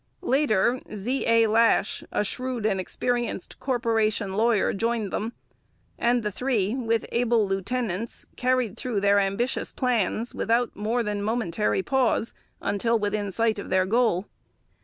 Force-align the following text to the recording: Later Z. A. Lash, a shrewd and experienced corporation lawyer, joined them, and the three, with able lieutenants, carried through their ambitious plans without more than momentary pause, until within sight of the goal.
Later 0.23 0.79
Z. 0.95 1.27
A. 1.27 1.45
Lash, 1.45 2.03
a 2.11 2.23
shrewd 2.23 2.65
and 2.65 2.79
experienced 2.79 3.59
corporation 3.59 4.33
lawyer, 4.35 4.73
joined 4.73 5.13
them, 5.13 5.33
and 5.99 6.23
the 6.23 6.31
three, 6.31 6.73
with 6.73 7.05
able 7.11 7.47
lieutenants, 7.47 8.25
carried 8.35 8.77
through 8.77 8.99
their 8.99 9.19
ambitious 9.19 9.71
plans 9.71 10.33
without 10.33 10.75
more 10.75 11.03
than 11.03 11.21
momentary 11.21 11.83
pause, 11.83 12.33
until 12.61 12.97
within 12.97 13.31
sight 13.31 13.59
of 13.59 13.69
the 13.69 13.85
goal. 13.85 14.25